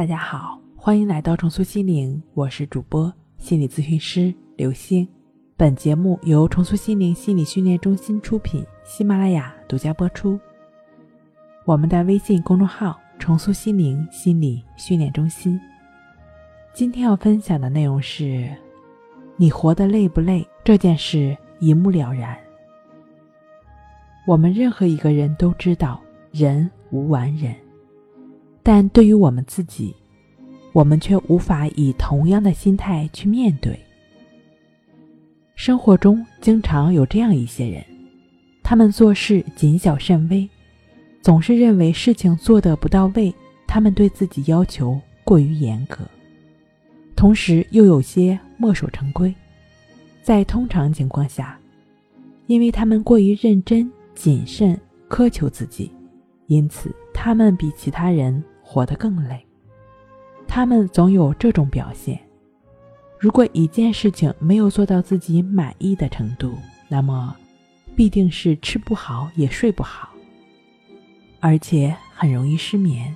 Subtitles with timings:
[0.00, 5.06] 大家好，欢迎来到重塑心灵，我是主播心理咨询师刘星。
[5.58, 10.40] 本节目由重塑心灵心理训练中心出品，喜马拉雅独家播出。
[11.66, 15.60] 我们的微信公众号“重塑心灵心理训练中心”。
[16.72, 18.48] 今天要分享的内容是：
[19.36, 20.48] 你活得累不累？
[20.64, 22.34] 这件事一目了然。
[24.26, 26.00] 我们任何一个人都知道，
[26.32, 27.54] 人无完人。
[28.62, 29.96] 但对于我们自己，
[30.72, 33.78] 我们却无法以同样的心态去面对。
[35.54, 37.84] 生活中经常有这样一些人，
[38.62, 40.48] 他们做事谨小慎微，
[41.20, 43.34] 总是认为事情做得不到位，
[43.66, 45.98] 他们对自己要求过于严格，
[47.14, 49.34] 同时又有些墨守成规。
[50.22, 51.58] 在通常情况下，
[52.46, 55.90] 因为他们过于认真、谨慎、苛求自己，
[56.46, 58.42] 因此他们比其他人。
[58.72, 59.44] 活得更累，
[60.52, 62.18] 他们总有这种表现。
[63.20, 67.36] 如果一件事情没有做到自己满意的程度，那么
[67.94, 70.08] 必定是吃不好也睡不好，
[71.38, 73.14] 而且很容易失眠。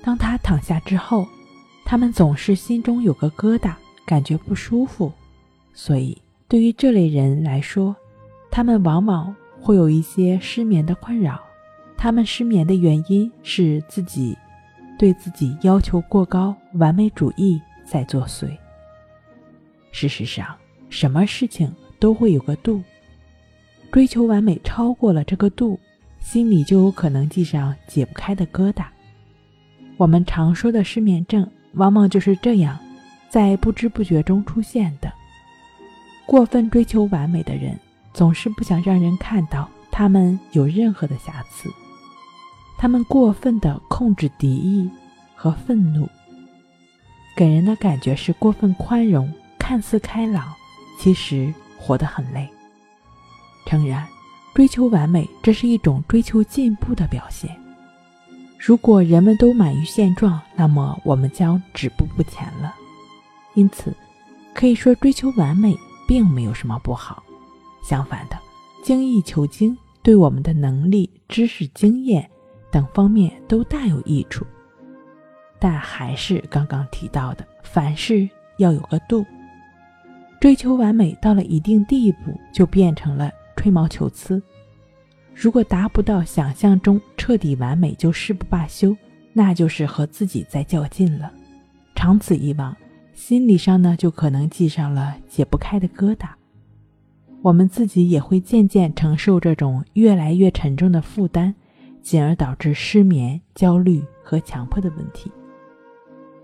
[0.00, 1.28] 当他躺下之后，
[1.84, 3.74] 他们总是心中有个疙瘩，
[4.06, 5.12] 感觉不舒服。
[5.74, 6.16] 所以，
[6.48, 7.94] 对于这类人来说，
[8.50, 11.38] 他们往往会有一些失眠的困扰。
[11.98, 14.34] 他们失眠的原因是自己。
[15.00, 18.54] 对自己要求过高，完美主义在作祟。
[19.92, 20.54] 事实上，
[20.90, 22.82] 什么事情都会有个度，
[23.90, 25.80] 追求完美超过了这个度，
[26.18, 28.84] 心里就有可能系上解不开的疙瘩。
[29.96, 32.78] 我们常说的失眠症，往往就是这样，
[33.30, 35.10] 在不知不觉中出现的。
[36.26, 37.74] 过分追求完美的人，
[38.12, 41.70] 总是不想让人看到他们有任何的瑕疵。
[42.80, 44.88] 他们过分的控制敌意
[45.34, 46.08] 和愤怒，
[47.36, 50.50] 给人的感觉是过分宽容，看似开朗，
[50.98, 52.48] 其实活得很累。
[53.66, 54.08] 诚然，
[54.54, 57.54] 追求完美，这是一种追求进步的表现。
[58.58, 62.74] 如果人们都满于现状，那么我们将止步不前了。
[63.52, 63.94] 因此，
[64.54, 65.76] 可以说追求完美
[66.08, 67.22] 并没有什么不好。
[67.82, 68.38] 相反的，
[68.82, 72.30] 精益求精对我们的能力、知识、经验。
[72.70, 74.46] 等方面都大有益处，
[75.58, 79.24] 但还是刚刚提到的，凡事要有个度。
[80.40, 84.42] 追求完美到了一定地步，就变成了吹毛求疵。
[85.34, 88.96] 如果达不到想象中彻底完美，就誓不罢休，
[89.32, 91.30] 那就是和自己在较劲了。
[91.94, 92.74] 长此以往，
[93.12, 96.28] 心理上呢就可能系上了解不开的疙瘩，
[97.42, 101.54] 我们自己也会渐渐承受这种越来越沉重的负担。
[102.02, 105.30] 进而导致失眠、焦虑和强迫的问题。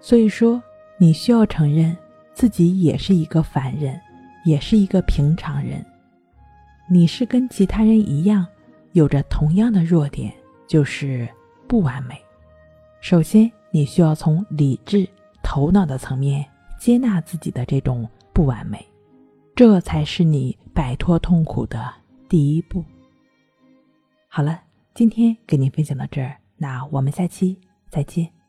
[0.00, 0.60] 所以说，
[0.98, 1.96] 你需要承认
[2.34, 4.00] 自己也是一个凡人，
[4.44, 5.84] 也是一个平常人。
[6.90, 8.46] 你是跟其他人一样，
[8.92, 10.32] 有着同样的弱点，
[10.66, 11.28] 就是
[11.68, 12.20] 不完美。
[13.00, 15.08] 首先，你需要从理智、
[15.42, 16.44] 头脑的层面
[16.78, 18.84] 接纳自己的这种不完美，
[19.54, 21.92] 这才是你摆脱痛苦的
[22.28, 22.84] 第一步。
[24.28, 24.60] 好了。
[24.94, 27.58] 今天给您分享到这儿，那我们下期
[27.88, 28.41] 再见。